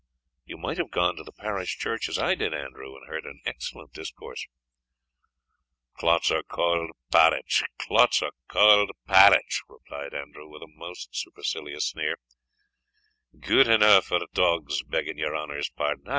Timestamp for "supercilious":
11.15-11.89